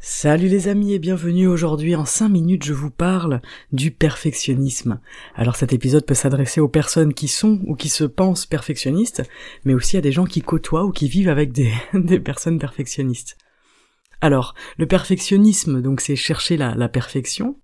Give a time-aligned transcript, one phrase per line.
[0.00, 3.40] Salut les amis et bienvenue aujourd'hui en 5 minutes je vous parle
[3.72, 5.00] du perfectionnisme.
[5.34, 9.24] Alors cet épisode peut s'adresser aux personnes qui sont ou qui se pensent perfectionnistes,
[9.64, 11.72] mais aussi à des gens qui côtoient ou qui vivent avec des,
[12.24, 13.36] personnes perfectionnistes.
[14.20, 17.56] Alors, le perfectionnisme, donc c'est chercher la, perfection,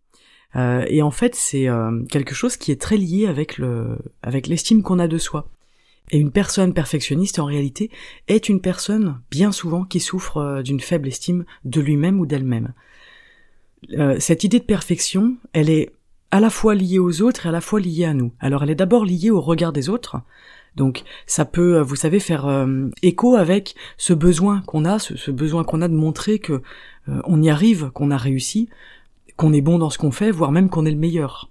[0.57, 4.99] euh, et en fait, c'est euh, quelque chose qui est très lié avec l'estime qu'on
[4.99, 5.54] a de soi.
[6.11, 7.91] Et une personne perfectionniste, en réalité,
[8.29, 12.73] est une personne, bien souvent, qui souffre euh, d'une faible estime de lui-même ou d'elle-même.
[14.19, 15.91] cette idée de perfection, elle est
[16.31, 18.33] à la fois liée aux autres et à la fois liée à nous.
[18.41, 20.17] Alors, elle est d'abord liée au regard des autres.
[20.75, 22.67] Donc, ça peut, vous savez, faire
[23.03, 26.63] écho avec ce besoin qu'on a, ce, besoin qu'on a de montrer que
[27.07, 28.69] on y arrive, qu'on a réussi,
[29.37, 31.51] qu'on est bon dans ce qu'on fait, voire même qu'on est le meilleur.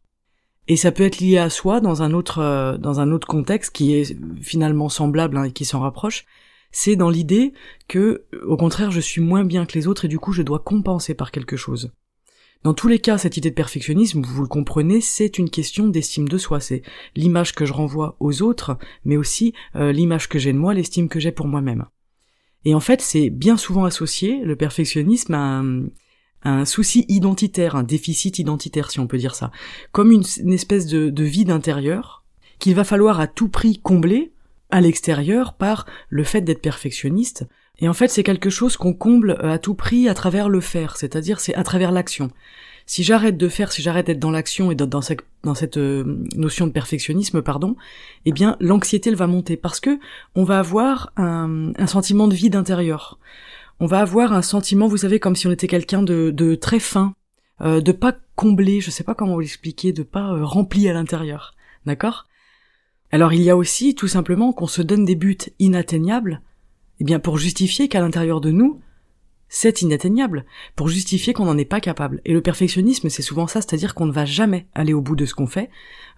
[0.67, 3.71] Et ça peut être lié à soi dans un autre euh, dans un autre contexte
[3.71, 6.25] qui est finalement semblable hein, et qui s'en rapproche.
[6.71, 7.53] C'est dans l'idée
[7.87, 10.59] que, au contraire, je suis moins bien que les autres et du coup je dois
[10.59, 11.91] compenser par quelque chose.
[12.63, 16.29] Dans tous les cas, cette idée de perfectionnisme, vous le comprenez, c'est une question d'estime
[16.29, 16.61] de soi.
[16.61, 16.81] C'est
[17.13, 21.09] l'image que je renvoie aux autres, mais aussi euh, l'image que j'ai de moi, l'estime
[21.09, 21.85] que j'ai pour moi-même.
[22.63, 25.61] Et en fait, c'est bien souvent associé, le perfectionnisme, à,
[26.43, 29.51] un souci identitaire, un déficit identitaire si on peut dire ça,
[29.91, 32.23] comme une, espèce de, de vide intérieur
[32.59, 34.31] qu'il va falloir à tout prix combler
[34.69, 37.45] à l'extérieur par le fait d'être perfectionniste.
[37.79, 40.97] Et en fait, c'est quelque chose qu'on comble à tout prix à travers le faire,
[40.97, 42.31] c'est-à-dire c'est à travers l'action.
[42.85, 46.21] Si j'arrête de faire, si j'arrête d'être dans l'action et dans cette, dans cette euh,
[46.35, 47.75] notion de perfectionnisme, pardon,
[48.25, 49.99] eh bien l'anxiété elle va monter parce que
[50.35, 53.19] on va avoir un, un sentiment de vide intérieur
[53.83, 57.15] on va avoir un sentiment, vous savez, comme si on était quelqu'un de, très fin,
[57.59, 60.93] euh, de pas comblé, je sais pas comment vous l'expliquer, de pas euh, rempli à
[60.93, 61.53] l'intérieur,
[61.85, 62.25] d'accord?
[63.11, 66.41] Alors il y a aussi tout simplement qu'on se donne des buts inatteignables,
[67.01, 68.79] eh bien pour justifier qu'à l'intérieur de nous,
[69.49, 70.45] c'est inatteignable,
[70.77, 72.21] pour justifier qu'on n'en est pas capable.
[72.23, 75.25] Et le perfectionnisme, c'est souvent ça, c'est-à-dire qu'on ne va jamais aller au bout de
[75.25, 75.69] ce qu'on fait.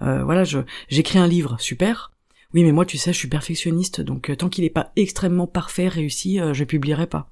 [0.04, 0.44] Euh, voilà,
[0.88, 2.12] j'écris un livre, super.
[2.54, 5.88] Oui, mais moi, tu sais, je suis perfectionniste, donc tant qu'il n'est pas extrêmement parfait,
[5.88, 7.32] réussi, je publierai pas.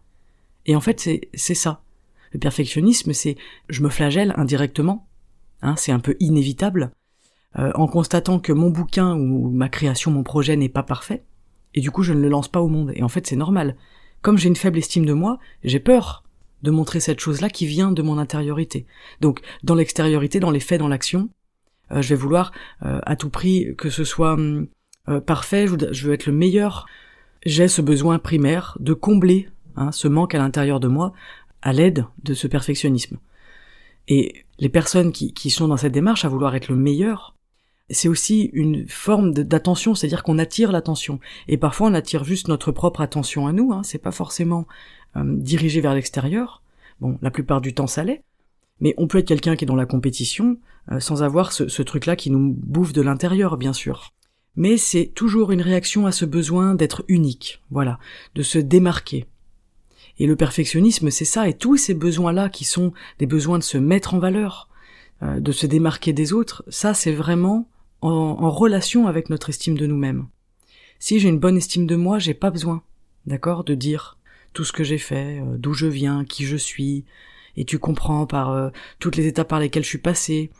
[0.65, 1.81] Et en fait, c'est ça.
[2.31, 3.37] Le perfectionnisme, c'est
[3.69, 5.07] je me flagelle indirectement,
[5.61, 6.91] hein, c'est un peu inévitable,
[7.59, 11.23] euh, en constatant que mon bouquin ou ma création, mon projet n'est pas parfait,
[11.75, 12.91] et du coup je ne le lance pas au monde.
[12.95, 13.75] Et en fait, c'est normal.
[14.21, 16.23] Comme j'ai une faible estime de moi, j'ai peur
[16.63, 18.87] de montrer cette chose-là qui vient de mon intériorité.
[19.19, 21.29] Donc, dans l'extériorité, dans les faits, dans l'action,
[21.91, 22.51] euh, je vais vouloir
[22.83, 24.67] euh, à tout prix que ce soit hum,
[25.27, 26.87] parfait, je veux être le meilleur.
[27.45, 31.13] J'ai ce besoin primaire de combler Hein, ce manque à l'intérieur de moi,
[31.61, 33.17] à l'aide de ce perfectionnisme.
[34.07, 37.35] Et les personnes qui, qui sont dans cette démarche à vouloir être le meilleur,
[37.89, 41.19] c'est aussi une forme d'attention, c'est-à-dire qu'on attire l'attention.
[41.47, 44.67] Et parfois on attire juste notre propre attention à nous, hein, c'est pas forcément
[45.15, 46.61] euh, dirigé vers l'extérieur.
[46.99, 48.23] Bon, la plupart du temps ça l'est.
[48.79, 50.57] Mais on peut être quelqu'un qui est dans la compétition
[50.91, 54.13] euh, sans avoir ce, ce truc-là qui nous bouffe de l'intérieur, bien sûr.
[54.55, 57.97] Mais c'est toujours une réaction à ce besoin d'être unique, voilà,
[58.35, 59.25] de se démarquer,
[60.19, 63.77] et le perfectionnisme, c'est ça, et tous ces besoins-là qui sont des besoins de se
[63.77, 64.69] mettre en valeur,
[65.23, 67.67] euh, de se démarquer des autres, ça c'est vraiment
[68.01, 70.27] en, relation avec notre estime de nous-mêmes.
[70.99, 72.83] Si j'ai une bonne estime de moi, j'ai pas besoin,
[73.25, 74.17] d'accord, de dire
[74.51, 77.05] tout ce que j'ai fait, euh, d'où je viens, qui je suis,
[77.55, 80.51] et tu comprends par euh, toutes les étapes par lesquelles je suis passé,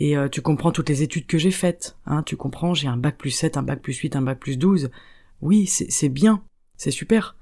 [0.00, 3.18] et tu comprends toutes les études que j'ai faites, hein, tu comprends, j'ai un bac
[3.18, 4.90] plus 7, un bac plus 8, un bac plus 12,
[5.40, 6.44] oui, c'est bien,
[6.76, 7.34] c'est super,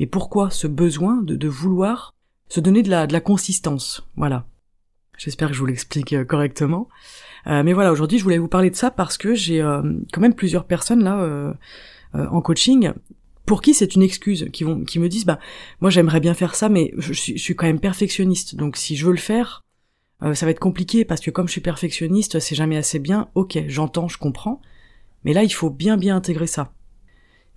[0.00, 2.14] mais pourquoi ce besoin de, vouloir
[2.48, 4.02] se donner de la, consistance?
[4.16, 4.46] Voilà.
[5.18, 6.88] J'espère que je vous l'explique euh, correctement.
[7.46, 10.22] Euh, mais voilà, aujourd'hui, je voulais vous parler de ça parce que j'ai euh, quand
[10.22, 11.54] même plusieurs personnes là
[12.14, 12.92] en coaching
[13.44, 15.38] pour qui c'est une excuse, qui vont, qui me disent, bah,
[15.80, 18.96] moi j'aimerais bien faire ça, mais je suis, je suis, quand même perfectionniste, donc si
[18.96, 19.64] je veux le faire,
[20.20, 23.28] ça va être compliqué parce que comme je suis perfectionniste, c'est jamais assez bien.
[23.34, 24.60] Ok, j'entends, je comprends,
[25.24, 26.72] mais là il faut bien bien intégrer ça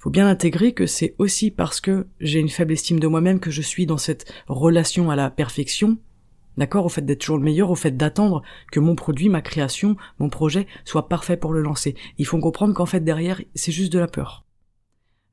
[0.03, 3.51] faut bien intégrer que c'est aussi parce que j'ai une faible estime de moi-même que
[3.51, 5.97] je suis dans cette relation à la perfection
[6.57, 9.95] D'accord Au fait d'être toujours le meilleur, au fait d'attendre que mon produit, ma création,
[10.19, 11.95] mon projet soit parfait pour le lancer.
[12.17, 14.43] Il faut comprendre qu'en fait derrière, c'est juste de la peur.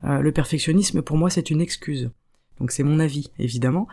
[0.05, 2.13] Euh, le perfectionnisme, pour moi, c'est une excuse.
[2.61, 3.89] Donc c'est mon avis, évidemment.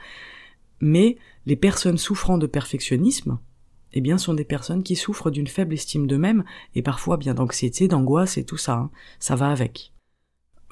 [0.79, 3.39] Mais les personnes souffrant de perfectionnisme,
[3.93, 6.43] eh bien, sont des personnes qui souffrent d'une faible estime d'eux-mêmes
[6.75, 8.75] et parfois bien d'anxiété, d'angoisse et tout ça.
[8.75, 8.91] Hein.
[9.17, 9.91] Ça va avec.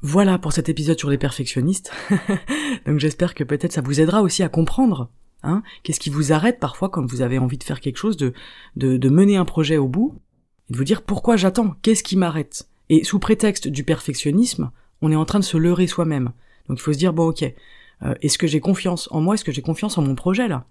[0.08, 1.92] Voilà pour cet épisode sur les perfectionnistes.
[2.86, 5.10] Donc j'espère que peut-être ça vous aidera aussi à comprendre
[5.42, 8.32] Hein Qu'est-ce qui vous arrête parfois quand vous avez envie de faire quelque chose, de,
[8.76, 10.14] de, mener un projet au bout,
[10.70, 14.70] et de vous dire pourquoi j'attends, qu'est-ce qui m'arrête Et sous prétexte du perfectionnisme,
[15.02, 16.34] on est en train de se leurrer soi-même.
[16.70, 17.42] Donc il faut se dire, bon ok,
[18.04, 20.66] euh, est-ce que j'ai confiance en moi, est-ce que j'ai confiance en mon projet là?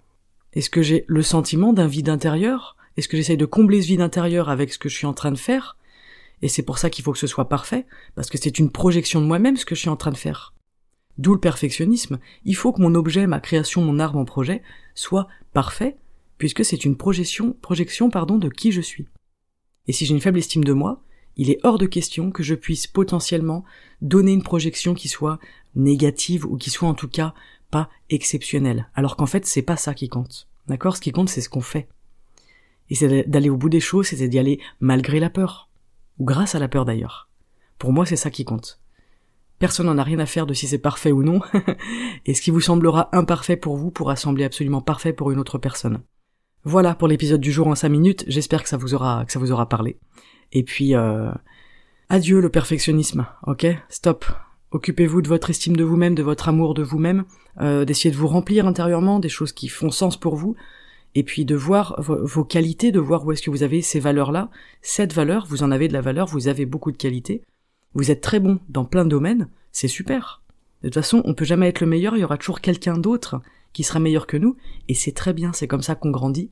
[0.53, 2.77] Est-ce que j'ai le sentiment d'un vide intérieur?
[2.97, 5.33] Est-ce que j'essaye de combler ce vide intérieur avec ce que je suis en train
[5.33, 5.77] de faire?
[6.45, 9.23] Et c'est pour ça qu'il faut que ce soit parfait, parce que c'est une projection
[9.23, 10.53] de moi-même ce que je suis en train de faire.
[11.17, 12.19] D'où le perfectionnisme.
[12.45, 14.61] Il faut que mon objet, ma création, mon art, mon projet
[14.95, 15.97] soit parfait,
[16.37, 19.09] puisque c'est une projection, projection pardon, de qui je suis.
[19.87, 21.03] Et si j'ai une faible estime de moi,
[21.39, 23.65] il est hors de question que je puisse potentiellement
[24.03, 25.39] donner une projection qui soit
[25.75, 27.33] négative ou qui soit en tout cas
[27.71, 28.91] pas exceptionnelle.
[28.95, 30.47] Alors qu'en fait, c'est pas ça qui compte.
[30.67, 30.99] D'accord?
[30.99, 31.89] Ce qui compte, c'est ce qu'on fait.
[32.91, 35.71] Et c'est d'aller au bout des choses, c'est d'y aller malgré la peur.
[36.19, 37.29] Ou grâce à la peur d'ailleurs.
[37.79, 38.81] Pour moi, c'est ça qui compte.
[39.59, 41.41] Personne n'en a rien à faire de si c'est parfait ou non,
[42.27, 45.59] et ce qui vous semblera imparfait pour vous pourra sembler absolument parfait pour une autre
[45.59, 46.03] personne.
[46.65, 49.39] Voilà pour l'épisode du jour en 5 minutes, j'espère que ça vous aura, que ça
[49.39, 49.99] vous aura parlé.
[50.53, 51.31] Et puis, euh,
[52.09, 53.67] adieu le perfectionnisme, ok?
[53.89, 54.25] Stop.
[54.71, 57.25] Occupez-vous de votre estime de vous-même, de votre amour de vous-même,
[57.61, 60.57] euh, d'essayer de vous remplir intérieurement des choses qui font sens pour vous,
[61.15, 64.51] et puis de voir vos qualités, de voir où est-ce que vous avez ces valeurs-là.
[64.83, 67.43] Cette valeur, vous en avez de la valeur, vous avez beaucoup de qualités.
[67.95, 70.43] Vous êtes très bon dans plein de domaines, c'est super.
[70.83, 73.41] De toute façon, on peut jamais être le meilleur, il y aura toujours quelqu'un d'autre
[73.73, 74.57] qui sera meilleur que nous,
[74.89, 76.51] et c'est très bien, c'est comme ça qu'on grandit.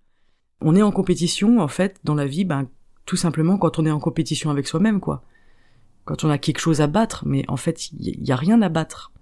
[0.61, 2.69] On est en compétition, en fait, dans la vie, ben,
[3.05, 5.23] tout simplement quand on est en compétition avec soi-même, quoi.
[6.05, 8.69] Quand on a quelque chose à battre, mais en fait, il y, a rien à
[8.69, 9.13] battre.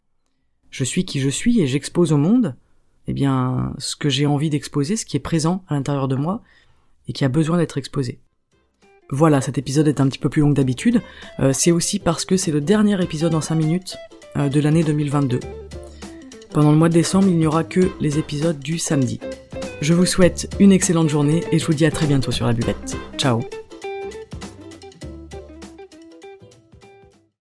[0.70, 2.56] Je suis qui je suis et j'expose au monde,
[3.10, 6.42] eh bien, ce que j'ai envie d'exposer, ce qui est présent à l'intérieur de moi,
[7.08, 8.20] et qui a besoin d'être exposé.
[9.10, 11.02] Voilà, cet épisode est un petit peu plus long que d'habitude.
[11.40, 13.96] Euh, c'est aussi parce que c'est le dernier épisode en 5 minutes
[14.36, 15.40] euh, de l'année 2022.
[16.52, 19.20] Pendant le mois de décembre, il n'y aura que les épisodes du samedi.
[19.80, 22.52] Je vous souhaite une excellente journée et je vous dis à très bientôt sur la
[22.52, 22.96] buvette.
[23.16, 23.40] Ciao